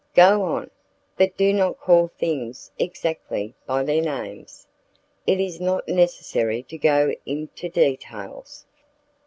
[0.15, 0.71] "Go on!
[1.15, 4.65] But do not call things exactly by their names.
[5.27, 8.65] It is not necessary to go into details."